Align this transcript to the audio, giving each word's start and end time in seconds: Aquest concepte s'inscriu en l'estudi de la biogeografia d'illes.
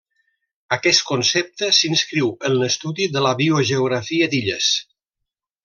Aquest 0.77 1.03
concepte 1.09 1.69
s'inscriu 1.81 2.31
en 2.49 2.57
l'estudi 2.63 3.07
de 3.19 3.23
la 3.27 3.35
biogeografia 3.43 4.31
d'illes. 4.33 4.73